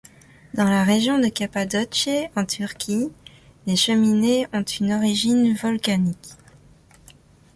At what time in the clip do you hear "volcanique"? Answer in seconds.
5.53-6.29